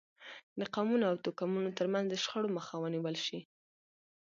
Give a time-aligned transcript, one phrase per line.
[0.59, 3.39] د قومونو او توکمونو ترمنځ د شخړو مخه ونیول شي.